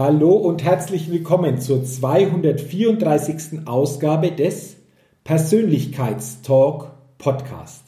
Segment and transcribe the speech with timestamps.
[0.00, 3.66] Hallo und herzlich willkommen zur 234.
[3.66, 4.76] Ausgabe des
[5.24, 7.84] Persönlichkeitstalk Podcast.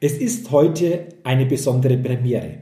[0.00, 2.54] Es ist heute eine besondere Premiere,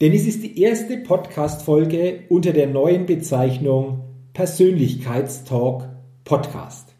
[0.00, 4.00] denn es ist die erste Podcast-Folge unter der neuen Bezeichnung
[4.32, 5.90] Persönlichkeitstalk
[6.24, 6.94] Podcast.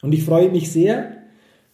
[0.00, 1.18] Und ich freue mich sehr,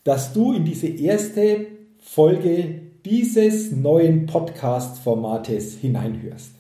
[0.02, 1.68] dass du in diese erste
[2.00, 6.55] Folge dieses neuen Podcast-Formates hineinhörst.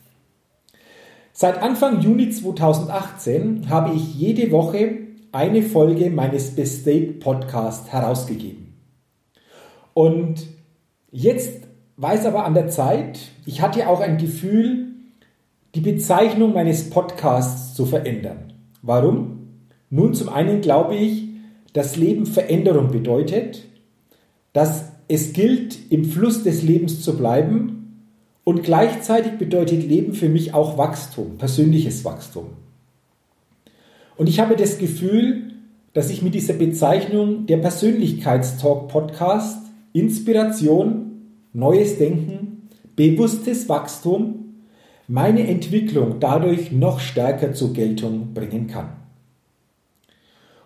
[1.38, 5.00] Seit Anfang Juni 2018 habe ich jede Woche
[5.32, 8.72] eine Folge meines Best State Podcast herausgegeben.
[9.92, 10.46] Und
[11.10, 11.64] jetzt
[11.98, 14.94] war es aber an der Zeit, ich hatte auch ein Gefühl,
[15.74, 18.54] die Bezeichnung meines Podcasts zu verändern.
[18.80, 19.48] Warum?
[19.90, 21.28] Nun, zum einen glaube ich,
[21.74, 23.64] dass Leben Veränderung bedeutet,
[24.54, 27.75] dass es gilt, im Fluss des Lebens zu bleiben
[28.46, 32.50] und gleichzeitig bedeutet Leben für mich auch Wachstum, persönliches Wachstum.
[34.16, 35.54] Und ich habe das Gefühl,
[35.94, 41.22] dass ich mit dieser Bezeichnung der Persönlichkeitstalk Podcast Inspiration,
[41.54, 44.54] neues Denken, bewusstes Wachstum
[45.08, 48.90] meine Entwicklung dadurch noch stärker zur Geltung bringen kann.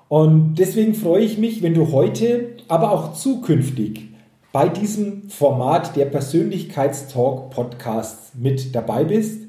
[0.09, 4.10] Und deswegen freue ich mich, wenn du heute, aber auch zukünftig
[4.53, 9.43] bei diesem Format der Persönlichkeitstalk Podcasts mit dabei bist.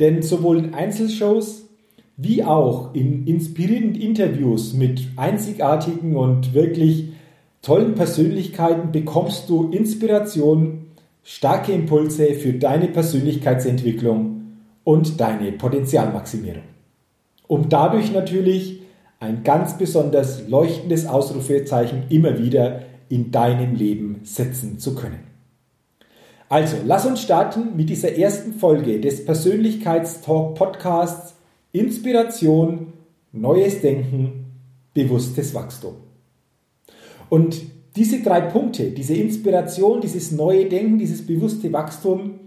[0.00, 1.64] Denn sowohl in Einzelshows
[2.16, 7.08] wie auch in inspirierenden Interviews mit einzigartigen und wirklich
[7.62, 10.86] tollen Persönlichkeiten bekommst du Inspiration,
[11.24, 14.42] starke Impulse für deine Persönlichkeitsentwicklung
[14.84, 16.62] und deine Potenzialmaximierung.
[17.48, 18.82] Um dadurch natürlich
[19.20, 25.18] ein ganz besonders leuchtendes Ausrufezeichen immer wieder in deinem Leben setzen zu können.
[26.48, 31.34] Also, lass uns starten mit dieser ersten Folge des Persönlichkeitstalk Podcasts
[31.72, 32.94] Inspiration,
[33.32, 34.46] neues Denken,
[34.94, 35.96] bewusstes Wachstum.
[37.28, 37.60] Und
[37.96, 42.40] diese drei Punkte, diese Inspiration, dieses neue Denken, dieses bewusste Wachstum,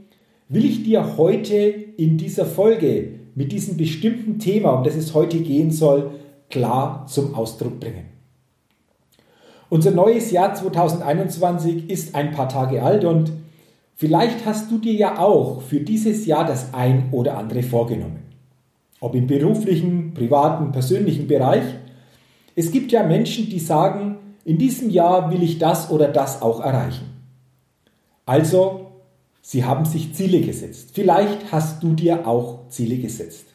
[0.49, 5.41] will ich dir heute in dieser Folge mit diesem bestimmten Thema, um das es heute
[5.41, 6.09] gehen soll,
[6.49, 8.14] klar zum Ausdruck bringen.
[9.75, 13.33] Unser neues Jahr 2021 ist ein paar Tage alt und
[13.93, 18.23] vielleicht hast du dir ja auch für dieses Jahr das ein oder andere vorgenommen.
[19.01, 21.65] Ob im beruflichen, privaten, persönlichen Bereich.
[22.55, 24.15] Es gibt ja Menschen, die sagen,
[24.45, 27.07] in diesem Jahr will ich das oder das auch erreichen.
[28.25, 28.91] Also,
[29.41, 30.91] sie haben sich Ziele gesetzt.
[30.93, 33.47] Vielleicht hast du dir auch Ziele gesetzt.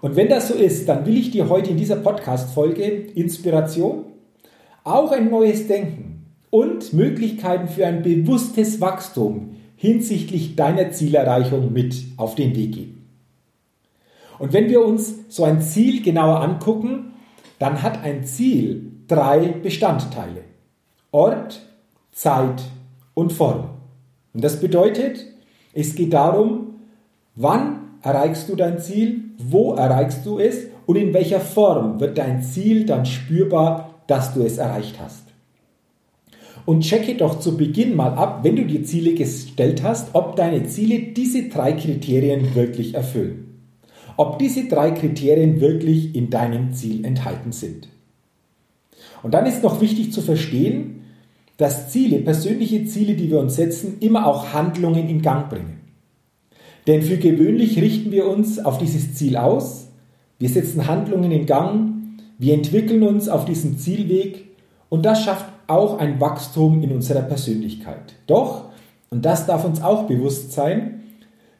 [0.00, 2.82] Und wenn das so ist, dann will ich dir heute in dieser Podcast-Folge
[3.14, 4.07] Inspiration
[4.88, 12.34] auch ein neues Denken und Möglichkeiten für ein bewusstes Wachstum hinsichtlich deiner Zielerreichung mit auf
[12.34, 13.06] den Weg geben.
[14.38, 17.12] Und wenn wir uns so ein Ziel genauer angucken,
[17.58, 20.44] dann hat ein Ziel drei Bestandteile.
[21.10, 21.60] Ort,
[22.12, 22.62] Zeit
[23.14, 23.70] und Form.
[24.32, 25.24] Und das bedeutet,
[25.72, 26.80] es geht darum,
[27.34, 32.42] wann erreichst du dein Ziel, wo erreichst du es und in welcher Form wird dein
[32.42, 35.22] Ziel dann spürbar dass du es erreicht hast.
[36.66, 40.64] Und checke doch zu Beginn mal ab, wenn du dir Ziele gestellt hast, ob deine
[40.64, 43.60] Ziele diese drei Kriterien wirklich erfüllen.
[44.16, 47.88] Ob diese drei Kriterien wirklich in deinem Ziel enthalten sind.
[49.22, 51.04] Und dann ist noch wichtig zu verstehen,
[51.56, 55.80] dass Ziele, persönliche Ziele, die wir uns setzen, immer auch Handlungen in Gang bringen.
[56.86, 59.88] Denn für gewöhnlich richten wir uns auf dieses Ziel aus,
[60.38, 61.87] wir setzen Handlungen in Gang,
[62.38, 64.44] wir entwickeln uns auf diesem Zielweg
[64.88, 68.14] und das schafft auch ein Wachstum in unserer Persönlichkeit.
[68.26, 68.66] Doch,
[69.10, 71.02] und das darf uns auch bewusst sein,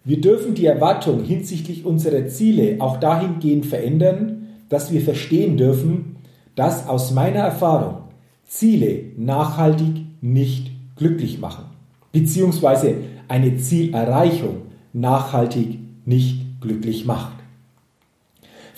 [0.04, 6.16] wir dürfen die Erwartung hinsichtlich unserer Ziele auch dahingehend verändern, dass wir verstehen dürfen,
[6.54, 8.04] dass aus meiner Erfahrung
[8.46, 11.64] Ziele nachhaltig nicht glücklich machen,
[12.12, 12.94] beziehungsweise
[13.28, 17.37] eine Zielerreichung nachhaltig nicht glücklich macht.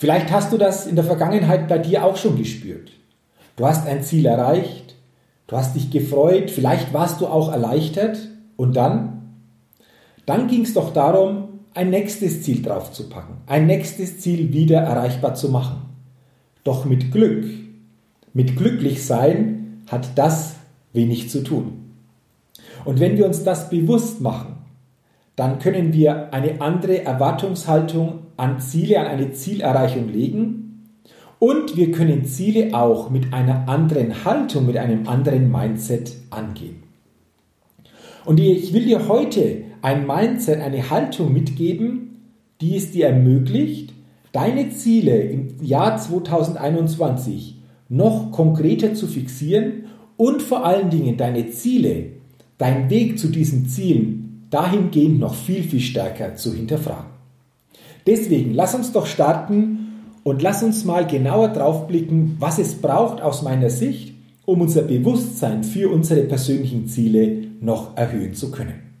[0.01, 2.91] Vielleicht hast du das in der Vergangenheit bei dir auch schon gespürt.
[3.55, 4.95] Du hast ein Ziel erreicht,
[5.45, 8.17] du hast dich gefreut, vielleicht warst du auch erleichtert
[8.57, 9.35] und dann?
[10.25, 15.49] Dann ging es doch darum, ein nächstes Ziel draufzupacken, ein nächstes Ziel wieder erreichbar zu
[15.49, 15.83] machen.
[16.63, 17.45] Doch mit Glück,
[18.33, 20.55] mit Glücklichsein hat das
[20.93, 21.91] wenig zu tun.
[22.85, 24.60] Und wenn wir uns das bewusst machen,
[25.35, 30.61] dann können wir eine andere Erwartungshaltung an Ziele, an eine Zielerreichung legen
[31.39, 36.83] und wir können Ziele auch mit einer anderen Haltung, mit einem anderen Mindset angehen.
[38.25, 42.31] Und ich will dir heute ein Mindset, eine Haltung mitgeben,
[42.61, 43.93] die es dir ermöglicht,
[44.31, 47.57] deine Ziele im Jahr 2021
[47.89, 49.85] noch konkreter zu fixieren
[50.17, 52.11] und vor allen Dingen deine Ziele,
[52.57, 57.09] dein Weg zu diesen Zielen dahingehend noch viel, viel stärker zu hinterfragen.
[58.05, 63.21] Deswegen, lass uns doch starten und lass uns mal genauer drauf blicken, was es braucht
[63.21, 64.13] aus meiner Sicht,
[64.45, 68.91] um unser Bewusstsein für unsere persönlichen Ziele noch erhöhen zu können.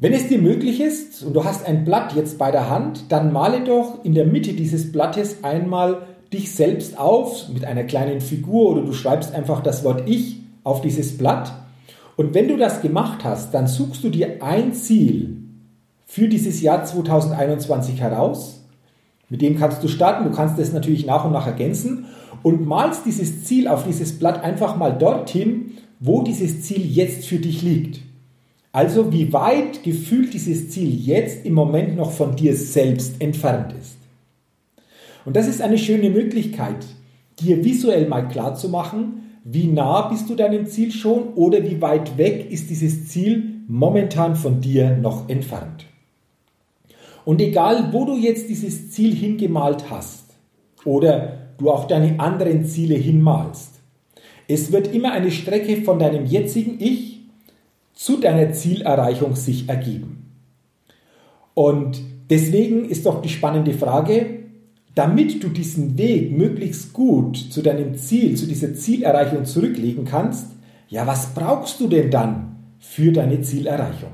[0.00, 3.32] Wenn es dir möglich ist und du hast ein Blatt jetzt bei der Hand, dann
[3.32, 6.02] male doch in der Mitte dieses Blattes einmal
[6.32, 10.82] dich selbst auf mit einer kleinen Figur oder du schreibst einfach das Wort Ich auf
[10.82, 11.52] dieses Blatt.
[12.18, 15.36] Und wenn du das gemacht hast, dann suchst du dir ein Ziel
[16.04, 18.64] für dieses Jahr 2021 heraus.
[19.28, 22.06] Mit dem kannst du starten, du kannst es natürlich nach und nach ergänzen
[22.42, 27.38] und malst dieses Ziel auf dieses Blatt einfach mal dorthin, wo dieses Ziel jetzt für
[27.38, 28.00] dich liegt.
[28.72, 33.96] Also wie weit gefühlt dieses Ziel jetzt im Moment noch von dir selbst entfernt ist.
[35.24, 36.84] Und das ist eine schöne Möglichkeit,
[37.38, 39.18] dir visuell mal klar zu machen,
[39.50, 44.36] wie nah bist du deinem Ziel schon oder wie weit weg ist dieses Ziel momentan
[44.36, 45.86] von dir noch entfernt.
[47.24, 50.34] Und egal, wo du jetzt dieses Ziel hingemalt hast
[50.84, 53.80] oder du auch deine anderen Ziele hinmalst,
[54.48, 57.20] es wird immer eine Strecke von deinem jetzigen Ich
[57.94, 60.26] zu deiner Zielerreichung sich ergeben.
[61.54, 64.37] Und deswegen ist doch die spannende Frage,
[64.98, 70.48] damit du diesen Weg möglichst gut zu deinem Ziel, zu dieser Zielerreichung zurücklegen kannst,
[70.88, 74.10] ja, was brauchst du denn dann für deine Zielerreichung?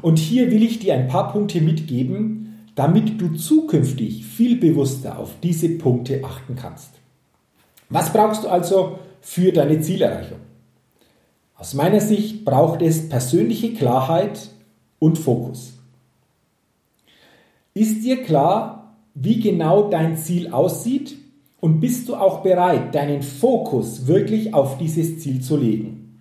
[0.00, 5.32] Und hier will ich dir ein paar Punkte mitgeben, damit du zukünftig viel bewusster auf
[5.42, 6.90] diese Punkte achten kannst.
[7.88, 10.38] Was brauchst du also für deine Zielerreichung?
[11.56, 14.50] Aus meiner Sicht braucht es persönliche Klarheit
[15.00, 15.80] und Fokus.
[17.74, 18.79] Ist dir klar,
[19.22, 21.16] wie genau dein Ziel aussieht
[21.60, 26.18] und bist du auch bereit, deinen Fokus wirklich auf dieses Ziel zu legen?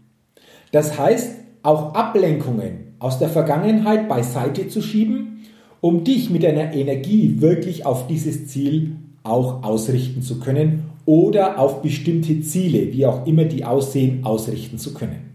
[0.71, 5.45] Das heißt, auch Ablenkungen aus der Vergangenheit beiseite zu schieben,
[5.81, 11.81] um dich mit deiner Energie wirklich auf dieses Ziel auch ausrichten zu können oder auf
[11.81, 15.29] bestimmte Ziele, wie auch immer die aussehen, ausrichten zu können.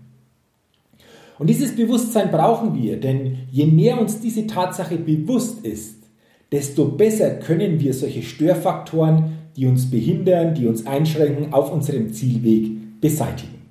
[1.39, 6.04] Und dieses Bewusstsein brauchen wir, denn je mehr uns diese Tatsache bewusst ist,
[6.53, 13.01] desto besser können wir solche Störfaktoren, die uns behindern, die uns einschränken, auf unserem Zielweg
[13.01, 13.63] beseitigen.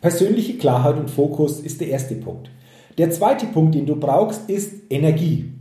[0.00, 2.50] Persönliche Klarheit und Fokus ist der erste Punkt.
[2.98, 5.52] Der zweite Punkt, den du brauchst, ist Energie.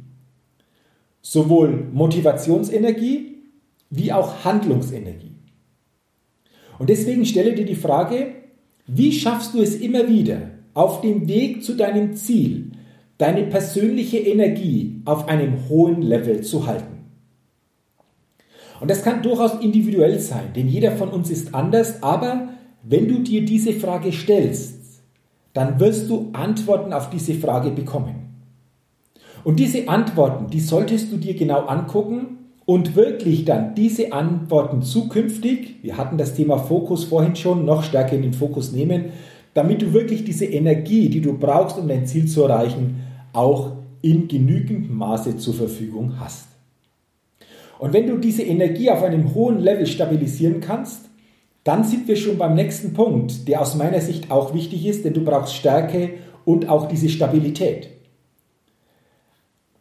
[1.22, 3.38] Sowohl Motivationsenergie
[3.89, 5.32] wie auch Handlungsenergie.
[6.77, 8.34] Und deswegen stelle dir die Frage,
[8.88, 12.73] wie schaffst du es immer wieder, auf dem Weg zu deinem Ziel
[13.24, 17.06] deine persönliche Energie auf einem hohen Level zu halten.
[18.82, 22.50] Und das kann durchaus individuell sein, denn jeder von uns ist anders, aber
[22.84, 25.01] wenn du dir diese Frage stellst,
[25.53, 28.15] dann wirst du Antworten auf diese Frage bekommen.
[29.46, 35.77] Und diese Antworten, die solltest du dir genau angucken und wirklich dann diese Antworten zukünftig,
[35.82, 39.13] wir hatten das Thema Fokus vorhin schon, noch stärker in den Fokus nehmen,
[39.53, 44.28] damit du wirklich diese Energie, die du brauchst, um dein Ziel zu erreichen, auch in
[44.28, 46.48] genügendem Maße zur Verfügung hast.
[47.80, 51.10] Und wenn du diese Energie auf einem hohen Level stabilisieren kannst,
[51.63, 55.13] dann sind wir schon beim nächsten Punkt, der aus meiner Sicht auch wichtig ist, denn
[55.13, 56.12] du brauchst Stärke
[56.46, 57.90] und auch diese Stabilität.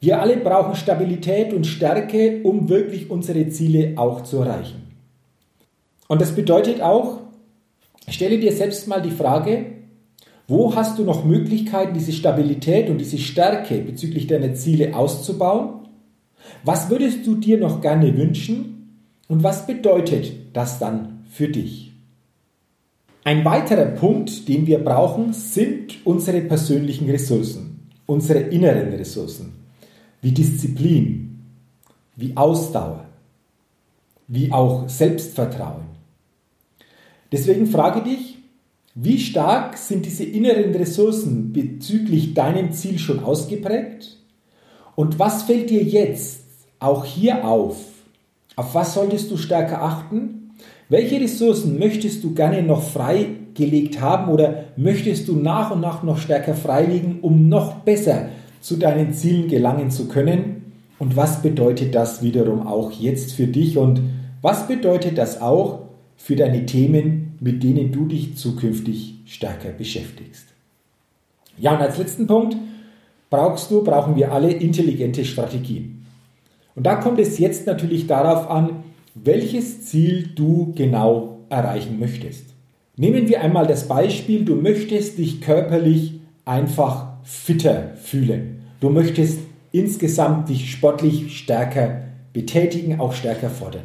[0.01, 4.97] Wir alle brauchen Stabilität und Stärke, um wirklich unsere Ziele auch zu erreichen.
[6.09, 7.23] Und das bedeutet auch,
[8.09, 9.72] Stelle dir selbst mal die Frage,
[10.49, 15.89] wo hast du noch Möglichkeiten, diese Stabilität und diese Stärke bezüglich deiner Ziele auszubauen?
[16.65, 18.99] Was würdest du dir noch gerne wünschen?
[19.29, 21.93] Und was bedeutet das dann für dich.
[23.25, 29.55] Ein weiterer Punkt, den wir brauchen, sind unsere persönlichen Ressourcen, unsere inneren Ressourcen,
[30.21, 31.41] wie Disziplin,
[32.17, 33.07] wie Ausdauer,
[34.29, 35.85] wie auch Selbstvertrauen.
[37.31, 38.32] Deswegen frage dich,
[38.95, 44.19] wie stark sind diese inneren Ressourcen bezüglich deinem Ziel schon ausgeprägt?
[44.97, 46.41] Und was fällt dir jetzt
[46.79, 47.77] auch hier auf?
[48.55, 50.51] Auf was solltest du stärker achten?
[50.91, 56.19] Welche Ressourcen möchtest du gerne noch freigelegt haben oder möchtest du nach und nach noch
[56.19, 58.29] stärker freilegen, um noch besser
[58.61, 60.73] zu deinen Zielen gelangen zu können?
[60.99, 64.03] Und was bedeutet das wiederum auch jetzt für dich und
[64.43, 65.81] was bedeutet das auch
[66.17, 70.47] für deine Themen, mit denen du dich zukünftig stärker beschäftigst?
[71.59, 72.57] Ja, und als letzten Punkt
[73.31, 76.07] brauchst du, brauchen wir alle intelligente Strategien.
[76.77, 78.85] Und da kommt es jetzt natürlich darauf an,
[79.17, 82.45] welches Ziel du genau erreichen möchtest.
[82.97, 88.63] Nehmen wir einmal das Beispiel, du möchtest dich körperlich einfach fitter fühlen.
[88.79, 89.41] Du möchtest
[89.73, 93.85] insgesamt dich sportlich stärker betätigen, auch stärker fordern.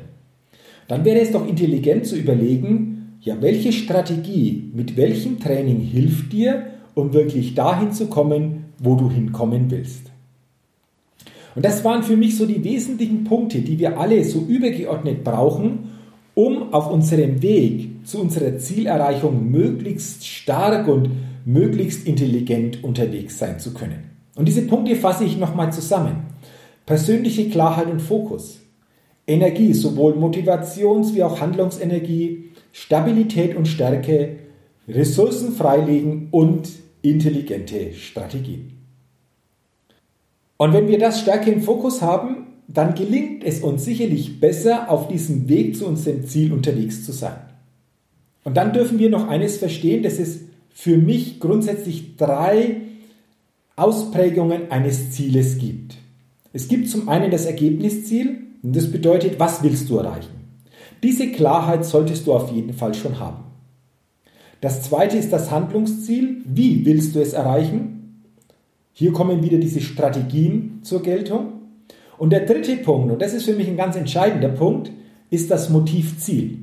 [0.88, 2.97] Dann wäre es doch intelligent zu überlegen,
[3.27, 9.12] ja, welche Strategie mit welchem Training hilft dir, um wirklich dahin zu kommen, wo du
[9.12, 10.12] hinkommen willst.
[11.53, 15.89] Und das waren für mich so die wesentlichen Punkte, die wir alle so übergeordnet brauchen,
[16.36, 21.10] um auf unserem Weg zu unserer Zielerreichung möglichst stark und
[21.43, 24.12] möglichst intelligent unterwegs sein zu können.
[24.36, 26.27] Und diese Punkte fasse ich nochmal zusammen.
[26.86, 28.62] Persönliche Klarheit und Fokus,
[29.25, 34.38] Energie, sowohl Motivations- wie auch Handlungsenergie, Stabilität und Stärke,
[34.88, 36.70] Ressourcen freilegen und
[37.02, 38.74] intelligente Strategien.
[40.58, 45.08] Und wenn wir das stärker im Fokus haben, dann gelingt es uns sicherlich besser, auf
[45.08, 47.38] diesem Weg zu unserem Ziel unterwegs zu sein.
[48.44, 50.40] Und dann dürfen wir noch eines verstehen, dass es
[50.74, 52.78] für mich grundsätzlich drei
[53.76, 55.96] Ausprägungen eines Zieles gibt.
[56.54, 60.37] Es gibt zum einen das Ergebnisziel, und das bedeutet, was willst du erreichen?
[61.04, 63.44] Diese Klarheit solltest du auf jeden Fall schon haben.
[64.62, 66.42] Das zweite ist das Handlungsziel.
[66.46, 68.24] Wie willst du es erreichen?
[68.94, 71.54] Hier kommen wieder diese Strategien zur Geltung.
[72.18, 74.92] Und der dritte Punkt, und das ist für mich ein ganz entscheidender Punkt,
[75.30, 76.58] ist das Motivziel.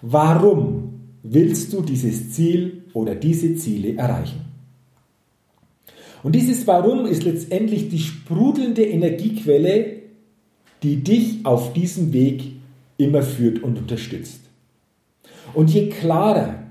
[0.00, 4.40] Warum willst du dieses Ziel oder diese Ziele erreichen?
[6.22, 9.98] Und dieses Warum ist letztendlich die sprudelnde Energiequelle,
[10.82, 12.57] die dich auf diesem Weg
[12.98, 14.42] immer führt und unterstützt.
[15.54, 16.68] Und je klarer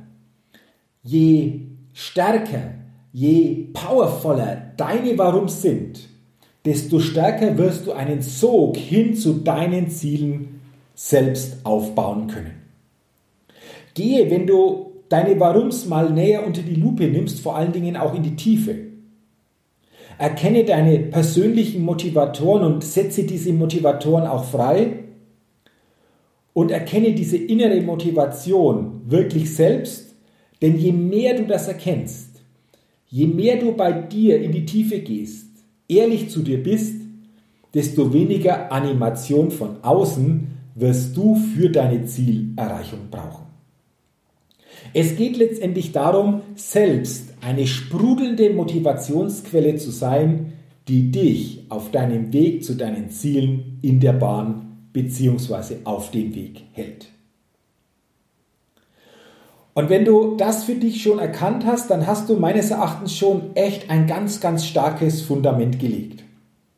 [1.08, 1.62] je
[1.94, 2.74] stärker,
[3.14, 6.00] je powervoller deine Warums sind,
[6.66, 10.60] desto stärker wirst du einen Sog hin zu deinen Zielen
[10.94, 12.62] selbst aufbauen können.
[13.94, 18.14] Gehe, wenn du deine Warums mal näher unter die Lupe nimmst, vor allen Dingen auch
[18.14, 18.76] in die Tiefe.
[20.20, 25.04] Erkenne deine persönlichen Motivatoren und setze diese Motivatoren auch frei
[26.58, 30.08] und erkenne diese innere Motivation wirklich selbst
[30.62, 32.42] denn je mehr du das erkennst,
[33.10, 35.48] je mehr du bei dir in die Tiefe gehst,
[35.88, 37.02] ehrlich zu dir bist,
[37.74, 43.46] desto weniger Animation von außen wirst du für deine Zielerreichung brauchen.
[44.94, 50.54] Es geht letztendlich darum, selbst eine sprudelnde Motivationsquelle zu sein,
[50.88, 54.67] die dich auf deinem Weg zu deinen Zielen in der Bahn
[54.98, 55.78] bzw.
[55.84, 57.08] auf dem Weg hält.
[59.76, 63.56] Und wenn du das für dich schon erkannt hast, dann hast du meines Erachtens schon
[63.56, 66.24] echt ein ganz, ganz starkes Fundament gelegt.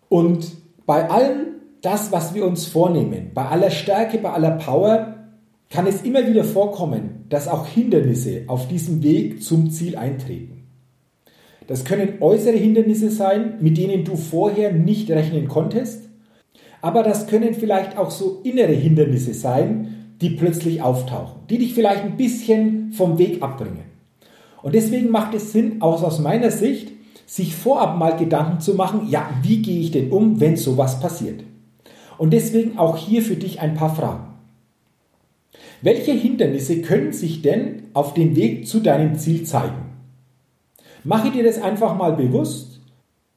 [0.10, 0.52] Und
[0.86, 1.48] bei allem
[1.82, 5.16] das, was wir uns vornehmen, bei aller Stärke, bei aller Power,
[5.70, 10.68] kann es immer wieder vorkommen, dass auch Hindernisse auf diesem Weg zum Ziel eintreten.
[11.68, 16.09] Das können äußere Hindernisse sein, mit denen du vorher nicht rechnen konntest,
[16.82, 22.04] aber das können vielleicht auch so innere Hindernisse sein, die plötzlich auftauchen, die dich vielleicht
[22.04, 23.84] ein bisschen vom Weg abbringen.
[24.62, 26.92] Und deswegen macht es Sinn, auch aus meiner Sicht,
[27.26, 31.44] sich vorab mal Gedanken zu machen, ja, wie gehe ich denn um, wenn sowas passiert?
[32.18, 34.26] Und deswegen auch hier für dich ein paar Fragen.
[35.82, 39.86] Welche Hindernisse können sich denn auf dem Weg zu deinem Ziel zeigen?
[41.06, 42.82] Mache dir das einfach mal bewusst,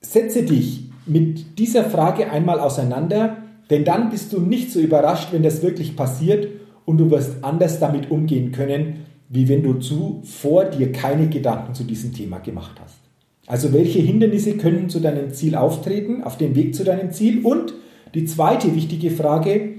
[0.00, 3.38] setze dich mit dieser Frage einmal auseinander,
[3.71, 6.49] denn dann bist du nicht so überrascht, wenn das wirklich passiert
[6.85, 11.85] und du wirst anders damit umgehen können, wie wenn du zuvor dir keine Gedanken zu
[11.85, 12.99] diesem Thema gemacht hast.
[13.47, 17.44] Also welche Hindernisse können zu deinem Ziel auftreten, auf dem Weg zu deinem Ziel?
[17.44, 17.75] Und
[18.14, 19.75] die zweite wichtige Frage,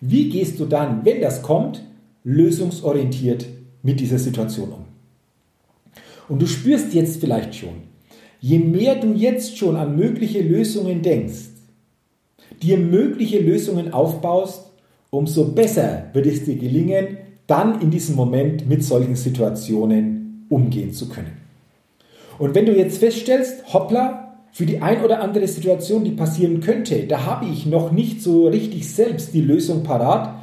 [0.00, 1.82] wie gehst du dann, wenn das kommt,
[2.24, 3.46] lösungsorientiert
[3.82, 4.84] mit dieser Situation um.
[6.28, 7.91] Und du spürst jetzt vielleicht schon,
[8.42, 11.50] je mehr du jetzt schon an mögliche Lösungen denkst,
[12.60, 14.64] dir mögliche Lösungen aufbaust,
[15.10, 21.08] umso besser wird es dir gelingen, dann in diesem Moment mit solchen Situationen umgehen zu
[21.08, 21.36] können.
[22.38, 24.18] Und wenn du jetzt feststellst, hoppla,
[24.50, 28.48] für die ein oder andere Situation, die passieren könnte, da habe ich noch nicht so
[28.48, 30.34] richtig selbst die Lösung parat,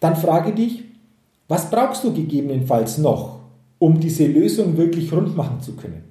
[0.00, 0.82] dann frage dich,
[1.46, 3.40] was brauchst du gegebenenfalls noch,
[3.78, 6.08] um diese Lösung wirklich rund machen zu können?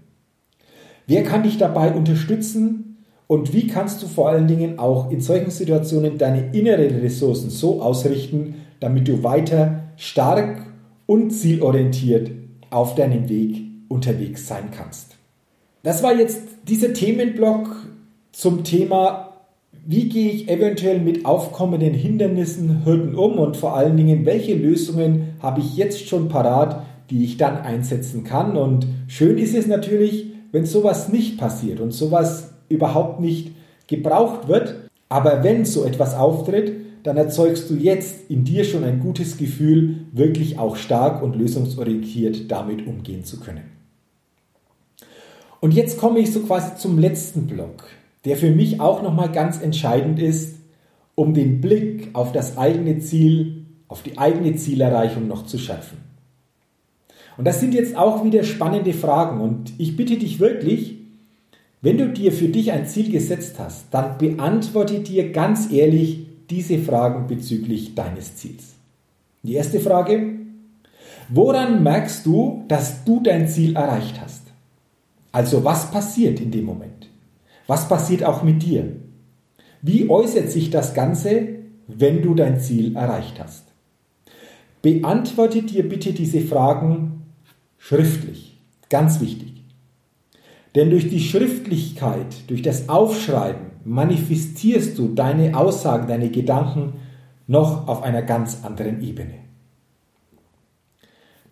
[1.08, 2.98] Wer kann dich dabei unterstützen
[3.28, 7.82] und wie kannst du vor allen Dingen auch in solchen Situationen deine inneren Ressourcen so
[7.82, 10.66] ausrichten, damit du weiter stark
[11.06, 12.32] und zielorientiert
[12.70, 15.16] auf deinem Weg unterwegs sein kannst?
[15.82, 17.70] Das war jetzt dieser Themenblock
[18.34, 19.34] zum Thema,
[19.86, 25.36] wie gehe ich eventuell mit aufkommenden Hindernissen, Hürden um und vor allen Dingen, welche Lösungen
[25.40, 28.58] habe ich jetzt schon parat, die ich dann einsetzen kann.
[28.58, 33.51] Und schön ist es natürlich, wenn sowas nicht passiert und sowas überhaupt nicht
[33.88, 34.89] gebraucht wird.
[35.10, 36.74] Aber wenn so etwas auftritt,
[37.04, 42.51] dann erzeugst du jetzt in dir schon ein gutes Gefühl, wirklich auch stark und lösungsorientiert
[42.51, 43.72] damit umgehen zu können.
[45.60, 47.86] Und jetzt komme ich so quasi zum letzten Block,
[48.25, 50.58] der für mich auch nochmal ganz entscheidend ist,
[51.16, 56.07] um den Blick auf das eigene Ziel, auf die eigene Zielerreichung noch zu schärfen.
[57.38, 60.98] Und das sind jetzt auch wieder spannende Fragen und ich bitte dich wirklich,
[61.82, 66.79] wenn du dir für dich ein Ziel gesetzt hast, dann beantworte dir ganz ehrlich diese
[66.79, 68.74] Fragen bezüglich deines Ziels.
[69.44, 70.34] Die erste Frage,
[71.29, 74.41] woran merkst du, dass du dein Ziel erreicht hast?
[75.32, 77.10] Also was passiert in dem Moment?
[77.67, 78.94] Was passiert auch mit dir?
[79.84, 81.48] Wie äußert sich das Ganze,
[81.88, 83.65] wenn du dein Ziel erreicht hast?
[84.82, 87.16] Beantworte dir bitte diese Fragen
[87.88, 88.58] schriftlich.
[88.89, 89.63] Ganz wichtig.
[90.76, 96.93] Denn durch die Schriftlichkeit, durch das Aufschreiben manifestierst du deine Aussagen, deine Gedanken
[97.47, 99.36] noch auf einer ganz anderen Ebene.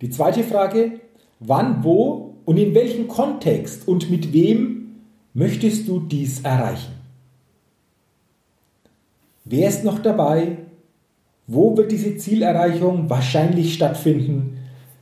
[0.02, 1.00] Die zweite Frage,
[1.40, 4.96] wann, wo und in welchem Kontext und mit wem
[5.32, 6.92] möchtest du dies erreichen?
[9.46, 10.58] Wer ist noch dabei?
[11.46, 14.55] Wo wird diese Zielerreichung wahrscheinlich stattfinden?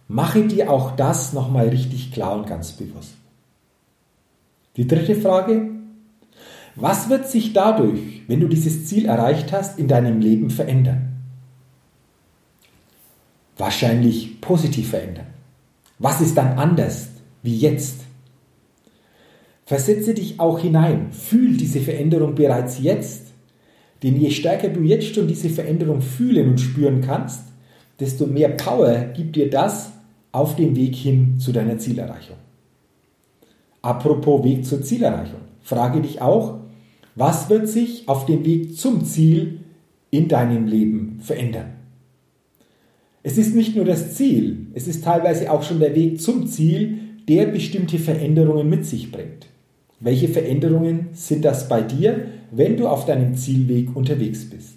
[0.09, 3.15] Mache dir auch das nochmal richtig klar und ganz bewusst.
[4.77, 5.71] Die dritte Frage.
[6.77, 11.13] Was wird sich dadurch, wenn du dieses Ziel erreicht hast, in deinem Leben verändern?
[13.57, 15.27] Wahrscheinlich positiv verändern.
[16.01, 17.11] Was ist dann anders?
[17.45, 18.01] wie jetzt.
[19.67, 23.29] Versetze dich auch hinein, fühl diese Veränderung bereits jetzt,
[24.03, 27.45] denn je stärker du jetzt schon diese Veränderung fühlen und spüren kannst,
[28.01, 29.93] desto mehr Power gibt dir das
[30.35, 32.37] auf dem Weg hin zu deiner Zielerreichung.
[33.83, 36.59] Apropos Weg zur Zielerreichung, frage dich auch,
[37.15, 39.61] was wird sich auf dem Weg zum Ziel
[40.11, 41.75] in deinem Leben verändern?
[43.23, 46.99] Es ist nicht nur das Ziel, es ist teilweise auch schon der Weg zum Ziel,
[47.29, 49.47] der bestimmte Veränderungen mit sich bringt.
[50.01, 54.75] Welche Veränderungen sind das bei dir, wenn du auf deinem Zielweg unterwegs bist?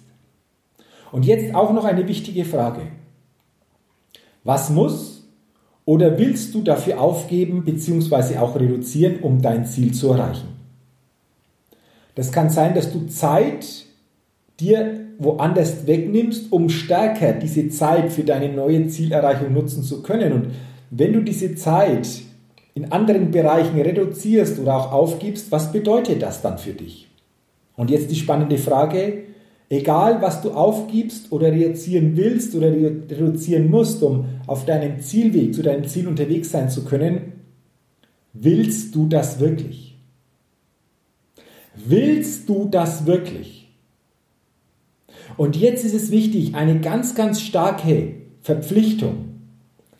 [1.10, 2.82] Und jetzt auch noch eine wichtige Frage.
[4.44, 5.17] Was muss
[5.88, 8.36] oder willst du dafür aufgeben bzw.
[8.36, 10.48] auch reduzieren, um dein Ziel zu erreichen?
[12.14, 13.86] Das kann sein, dass du Zeit
[14.60, 20.34] dir woanders wegnimmst, um stärker diese Zeit für deine neue Zielerreichung nutzen zu können.
[20.34, 20.46] Und
[20.90, 22.06] wenn du diese Zeit
[22.74, 27.08] in anderen Bereichen reduzierst oder auch aufgibst, was bedeutet das dann für dich?
[27.76, 29.22] Und jetzt die spannende Frage,
[29.68, 35.62] egal was du aufgibst oder reduzieren willst oder reduzieren musst, um auf deinem Zielweg zu
[35.62, 37.32] deinem Ziel unterwegs sein zu können,
[38.32, 39.96] willst du das wirklich?
[41.74, 43.68] Willst du das wirklich?
[45.36, 49.26] Und jetzt ist es wichtig, eine ganz, ganz starke Verpflichtung,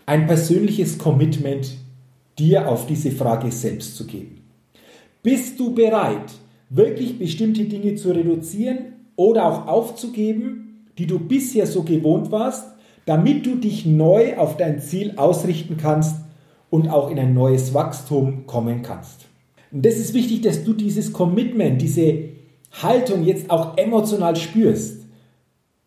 [0.06, 1.76] ein persönliches Commitment
[2.38, 4.40] dir auf diese Frage selbst zu geben.
[5.22, 6.32] Bist du bereit,
[6.70, 12.68] wirklich bestimmte Dinge zu reduzieren oder auch aufzugeben, die du bisher so gewohnt warst,
[13.04, 16.14] damit du dich neu auf dein Ziel ausrichten kannst
[16.70, 19.26] und auch in ein neues Wachstum kommen kannst.
[19.72, 22.28] Und das ist wichtig, dass du dieses Commitment, diese
[22.80, 25.00] Haltung jetzt auch emotional spürst.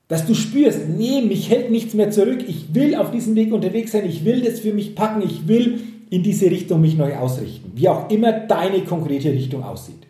[0.09, 3.93] Dass du spürst, nee, mich hält nichts mehr zurück, ich will auf diesem Weg unterwegs
[3.93, 7.71] sein, ich will das für mich packen, ich will in diese Richtung mich neu ausrichten,
[7.75, 10.05] wie auch immer deine konkrete Richtung aussieht.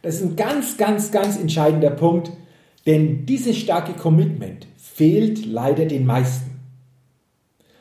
[0.00, 2.30] Das ist ein ganz, ganz, ganz entscheidender Punkt,
[2.86, 6.52] denn dieses starke Commitment fehlt leider den meisten.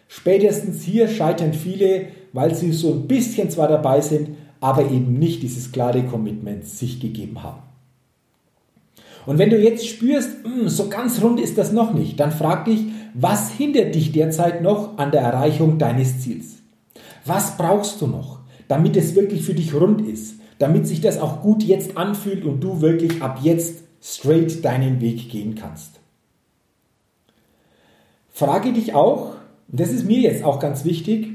[0.08, 5.44] Spätestens hier scheitern viele, weil sie so ein bisschen zwar dabei sind, aber eben nicht
[5.44, 7.62] dieses klare Commitment sich gegeben haben.
[9.26, 12.66] Und wenn du jetzt spürst, hm, so ganz rund ist das noch nicht, dann frag
[12.66, 12.82] dich,
[13.14, 16.58] was hindert dich derzeit noch an der Erreichung deines Ziels?
[17.26, 21.42] Was brauchst du noch, damit es wirklich für dich rund ist, damit sich das auch
[21.42, 26.00] gut jetzt anfühlt und du wirklich ab jetzt straight deinen Weg gehen kannst?
[28.32, 29.36] Frage dich auch,
[29.68, 31.28] das ist mir jetzt auch ganz wichtig,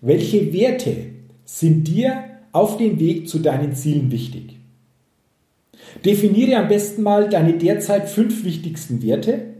[0.00, 0.96] welche Werte
[1.44, 4.56] sind dir auf dem Weg zu deinen Zielen wichtig?
[6.04, 9.54] Definiere am besten mal deine derzeit fünf wichtigsten Werte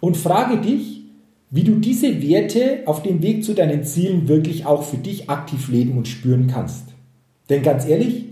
[0.00, 1.02] und frage dich,
[1.50, 5.68] wie du diese Werte auf dem Weg zu deinen Zielen wirklich auch für dich aktiv
[5.68, 6.88] leben und spüren kannst.
[7.48, 8.24] Denn ganz ehrlich,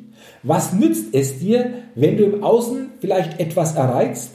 [0.42, 4.30] was nützt es dir, wenn du im Außen vielleicht etwas erreichst,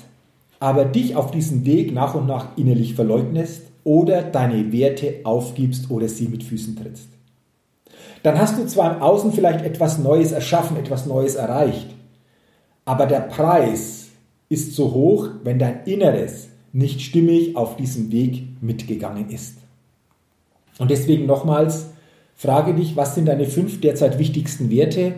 [0.59, 6.07] aber dich auf diesem Weg nach und nach innerlich verleugnest oder deine Werte aufgibst oder
[6.07, 7.09] sie mit Füßen trittst?
[8.23, 11.87] Dann hast du zwar im Außen vielleicht etwas Neues erschaffen, etwas Neues erreicht,
[12.85, 14.07] aber der Preis
[14.49, 19.57] ist so hoch, wenn dein Inneres nicht stimmig auf diesem Weg mitgegangen ist.
[20.79, 21.87] Und deswegen nochmals,
[22.35, 25.15] frage dich, was sind deine fünf derzeit wichtigsten Werte?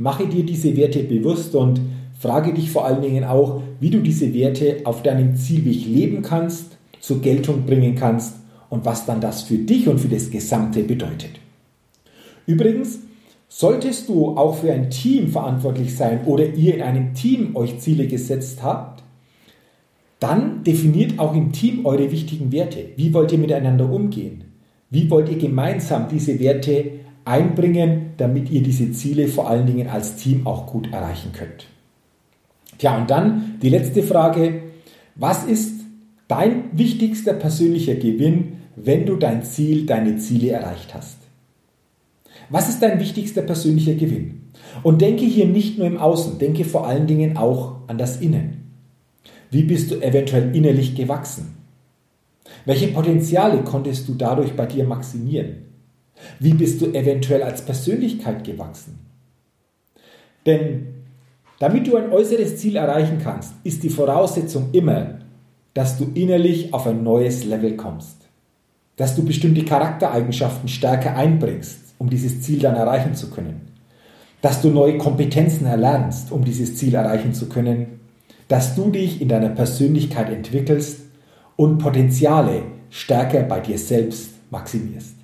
[0.00, 1.80] Mache dir diese Werte bewusst und
[2.18, 6.78] frage dich vor allen Dingen auch, wie du diese Werte auf deinem Zielweg leben kannst,
[7.00, 8.36] zur Geltung bringen kannst
[8.68, 11.32] und was dann das für dich und für das Gesamte bedeutet.
[12.46, 13.00] Übrigens,
[13.52, 18.06] Solltest du auch für ein Team verantwortlich sein oder ihr in einem Team euch Ziele
[18.06, 19.02] gesetzt habt,
[20.20, 22.90] dann definiert auch im Team eure wichtigen Werte.
[22.94, 24.44] Wie wollt ihr miteinander umgehen?
[24.88, 30.16] Wie wollt ihr gemeinsam diese Werte einbringen, damit ihr diese Ziele vor allen Dingen als
[30.16, 31.66] Team auch gut erreichen könnt?
[32.78, 34.62] Tja, und dann die letzte Frage.
[35.16, 35.74] Was ist
[36.28, 41.18] dein wichtigster persönlicher Gewinn, wenn du dein Ziel, deine Ziele erreicht hast?
[42.48, 44.50] Was ist dein wichtigster persönlicher Gewinn?
[44.82, 48.72] Und denke hier nicht nur im Außen, denke vor allen Dingen auch an das Innen.
[49.50, 51.56] Wie bist du eventuell innerlich gewachsen?
[52.64, 55.69] Welche Potenziale konntest du dadurch bei dir maximieren?
[56.38, 58.98] Wie bist du eventuell als Persönlichkeit gewachsen?
[60.46, 60.86] Denn
[61.58, 65.18] damit du ein äußeres Ziel erreichen kannst, ist die Voraussetzung immer,
[65.74, 68.16] dass du innerlich auf ein neues Level kommst,
[68.96, 73.68] dass du bestimmte Charaktereigenschaften stärker einbringst, um dieses Ziel dann erreichen zu können.
[74.40, 78.00] Dass du neue Kompetenzen erlernst, um dieses Ziel erreichen zu können.
[78.48, 81.00] Dass du dich in deiner Persönlichkeit entwickelst
[81.56, 85.19] und Potenziale stärker bei dir selbst maximierst.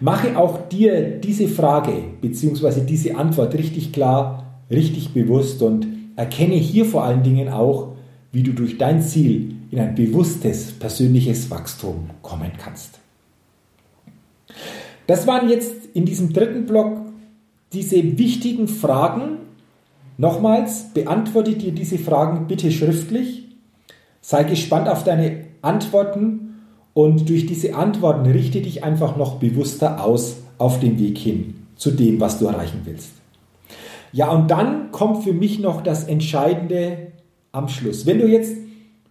[0.00, 2.80] Mache auch dir diese Frage bzw.
[2.86, 7.96] diese Antwort richtig klar, richtig bewusst und erkenne hier vor allen Dingen auch,
[8.32, 12.98] wie du durch dein Ziel in ein bewusstes persönliches Wachstum kommen kannst.
[15.06, 16.98] Das waren jetzt in diesem dritten Block
[17.72, 19.38] diese wichtigen Fragen.
[20.16, 23.44] Nochmals, beantworte dir diese Fragen bitte schriftlich.
[24.20, 26.47] Sei gespannt auf deine Antworten
[26.98, 31.92] und durch diese Antworten richte dich einfach noch bewusster aus auf dem Weg hin zu
[31.92, 33.12] dem, was du erreichen willst.
[34.10, 37.12] Ja, und dann kommt für mich noch das Entscheidende
[37.52, 38.04] am Schluss.
[38.04, 38.56] Wenn du jetzt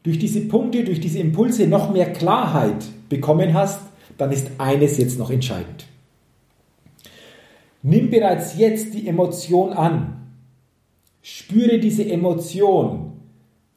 [0.03, 3.79] durch diese Punkte, durch diese Impulse noch mehr Klarheit bekommen hast,
[4.17, 5.85] dann ist eines jetzt noch entscheidend.
[7.83, 10.27] Nimm bereits jetzt die Emotion an.
[11.21, 13.13] Spüre diese Emotion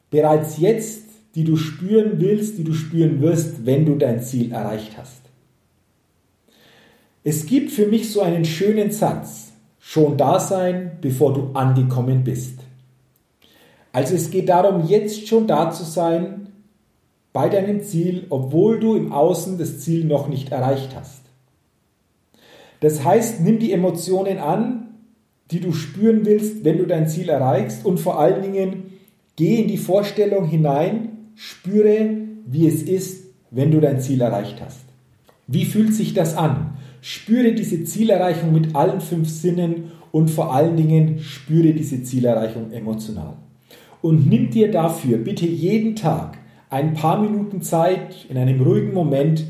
[0.09, 4.97] bereits jetzt, die du spüren willst, die du spüren wirst, wenn du dein Ziel erreicht
[4.97, 5.21] hast.
[7.23, 12.59] Es gibt für mich so einen schönen Satz, schon da sein, bevor du angekommen bist.
[13.93, 16.47] Also es geht darum, jetzt schon da zu sein
[17.33, 21.21] bei deinem Ziel, obwohl du im Außen das Ziel noch nicht erreicht hast.
[22.79, 24.95] Das heißt, nimm die Emotionen an,
[25.51, 28.93] die du spüren willst, wenn du dein Ziel erreichst und vor allen Dingen
[29.35, 31.10] geh in die Vorstellung hinein,
[31.43, 32.11] spüre,
[32.45, 34.81] wie es ist, wenn du dein Ziel erreicht hast.
[35.47, 36.77] Wie fühlt sich das an?
[37.01, 43.33] Spüre diese Zielerreichung mit allen fünf Sinnen und vor allen Dingen spüre diese Zielerreichung emotional.
[44.03, 46.37] Und nimm dir dafür bitte jeden Tag
[46.69, 49.43] ein paar Minuten Zeit in einem ruhigen Moment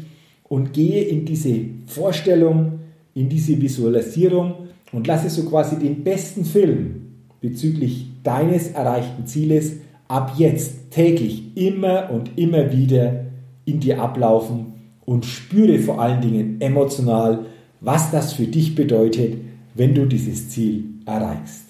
[0.45, 2.79] und gehe in diese Vorstellung,
[3.15, 7.01] in diese Visualisierung und lasse so quasi den besten Film
[7.41, 9.73] bezüglich deines erreichten Zieles
[10.11, 13.25] ab jetzt täglich immer und immer wieder
[13.63, 14.73] in dir ablaufen
[15.05, 17.45] und spüre vor allen Dingen emotional,
[17.79, 19.37] was das für dich bedeutet,
[19.73, 21.65] wenn du dieses Ziel erreichst.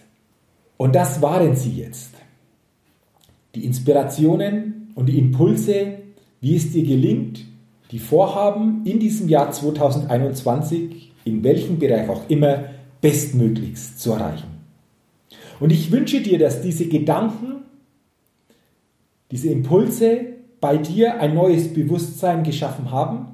[0.78, 2.16] Und das waren sie jetzt.
[3.54, 6.00] Die Inspirationen und die Impulse,
[6.40, 7.46] wie es dir gelingt,
[7.92, 12.64] die vorhaben, in diesem Jahr 2021, in welchem Bereich auch immer,
[13.02, 14.48] bestmöglichst zu erreichen.
[15.60, 17.62] Und ich wünsche dir, dass diese Gedanken,
[19.32, 20.26] diese Impulse
[20.60, 23.28] bei dir ein neues Bewusstsein geschaffen haben,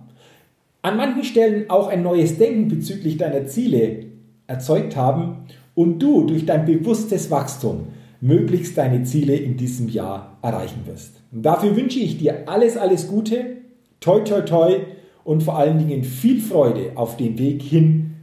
[0.82, 4.06] an manchen Stellen auch ein neues Denken bezüglich deiner Ziele
[4.48, 7.88] erzeugt haben und du durch dein bewusstes Wachstum
[8.22, 11.22] möglichst deine Ziele in diesem Jahr erreichen wirst.
[11.32, 13.58] Und dafür wünsche ich dir alles, alles Gute,
[14.00, 14.80] toi, toi, toi
[15.24, 18.16] und vor allen Dingen viel Freude auf dem Weg hin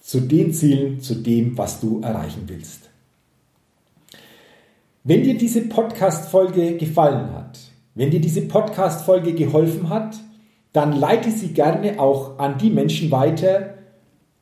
[0.00, 2.87] zu den Zielen, zu dem, was du erreichen willst.
[5.08, 7.58] Wenn dir diese Podcast-Folge gefallen hat,
[7.94, 10.18] wenn dir diese Podcast-Folge geholfen hat,
[10.74, 13.72] dann leite sie gerne auch an die Menschen weiter,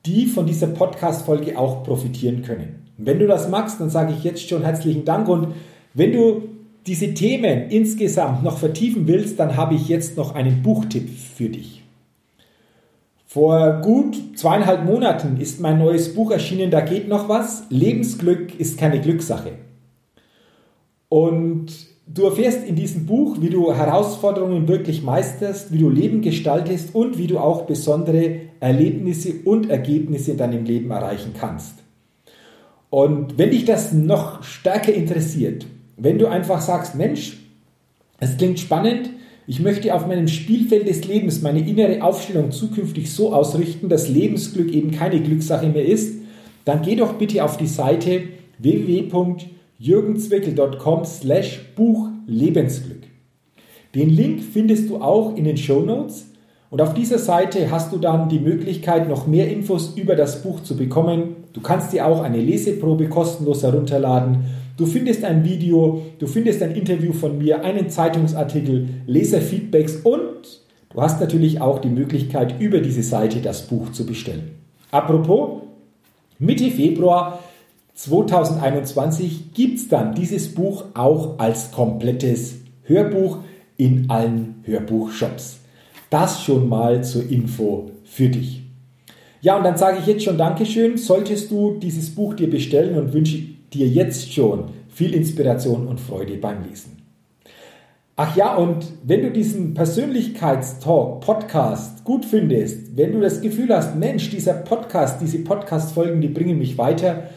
[0.06, 2.82] die von dieser Podcast-Folge auch profitieren können.
[2.98, 5.54] Wenn du das magst, dann sage ich jetzt schon herzlichen Dank und
[5.94, 6.48] wenn du
[6.84, 11.84] diese Themen insgesamt noch vertiefen willst, dann habe ich jetzt noch einen Buchtipp für dich.
[13.24, 17.66] Vor gut zweieinhalb Monaten ist mein neues Buch erschienen, da geht noch was.
[17.70, 19.52] Lebensglück ist keine Glückssache.
[21.08, 21.66] Und
[22.06, 27.18] du erfährst in diesem Buch, wie du Herausforderungen wirklich meisterst, wie du Leben gestaltest und
[27.18, 31.74] wie du auch besondere Erlebnisse und Ergebnisse in deinem Leben erreichen kannst.
[32.90, 35.66] Und wenn dich das noch stärker interessiert,
[35.96, 37.38] wenn du einfach sagst, Mensch,
[38.18, 39.10] es klingt spannend,
[39.48, 44.72] ich möchte auf meinem Spielfeld des Lebens meine innere Aufstellung zukünftig so ausrichten, dass Lebensglück
[44.72, 46.18] eben keine Glückssache mehr ist,
[46.64, 48.22] dann geh doch bitte auf die Seite
[49.78, 53.02] www.jürgenzwickel.com slash Buch Lebensglück.
[53.94, 56.26] Den Link findest du auch in den Show Notes
[56.70, 60.60] und auf dieser Seite hast du dann die Möglichkeit, noch mehr Infos über das Buch
[60.62, 61.36] zu bekommen.
[61.52, 64.44] Du kannst dir auch eine Leseprobe kostenlos herunterladen
[64.76, 70.60] Du findest ein Video, du findest ein Interview von mir, einen Zeitungsartikel, Leserfeedbacks und
[70.90, 74.50] du hast natürlich auch die Möglichkeit, über diese Seite das Buch zu bestellen.
[74.90, 75.62] Apropos,
[76.38, 77.42] Mitte Februar
[77.96, 83.38] 2021 gibt es dann dieses Buch auch als komplettes Hörbuch
[83.78, 85.60] in allen Hörbuchshops.
[86.10, 88.62] Das schon mal zur Info für dich.
[89.40, 90.98] Ja, und dann sage ich jetzt schon Dankeschön.
[90.98, 93.38] Solltest du dieses Buch dir bestellen und wünsche
[93.72, 96.98] dir jetzt schon viel Inspiration und Freude beim Lesen.
[98.16, 103.96] Ach ja, und wenn du diesen Persönlichkeitstalk, Podcast gut findest, wenn du das Gefühl hast,
[103.96, 107.30] Mensch, dieser Podcast, diese Podcast-Folgen, die bringen mich weiter,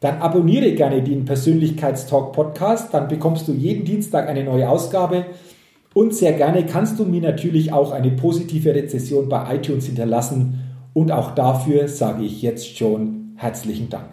[0.00, 5.26] dann abonniere gerne den Persönlichkeitstalk Podcast, dann bekommst du jeden Dienstag eine neue Ausgabe
[5.92, 10.60] und sehr gerne kannst du mir natürlich auch eine positive Rezession bei iTunes hinterlassen
[10.94, 14.08] und auch dafür sage ich jetzt schon herzlichen Dank.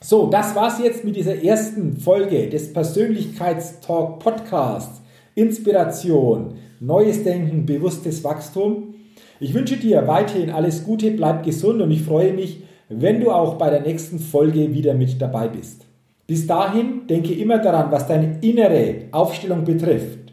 [0.00, 5.00] So, das war's jetzt mit dieser ersten Folge des Persönlichkeitstalk Podcasts.
[5.34, 8.94] Inspiration, neues Denken, bewusstes Wachstum.
[9.40, 13.54] Ich wünsche dir weiterhin alles Gute, bleib gesund und ich freue mich, wenn du auch
[13.54, 15.86] bei der nächsten Folge wieder mit dabei bist.
[16.26, 20.32] Bis dahin denke immer daran, was deine innere Aufstellung betrifft.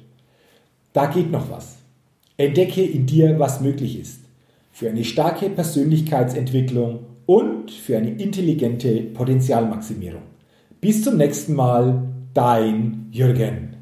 [0.94, 1.78] Da geht noch was.
[2.38, 4.22] Entdecke in dir, was möglich ist.
[4.72, 10.24] Für eine starke Persönlichkeitsentwicklung und für eine intelligente Potenzialmaximierung.
[10.80, 12.02] Bis zum nächsten Mal,
[12.34, 13.76] dein Jürgen.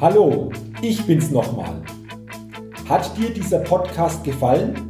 [0.00, 0.50] Hallo,
[0.82, 1.82] ich bin's nochmal.
[2.88, 4.89] Hat dir dieser Podcast gefallen?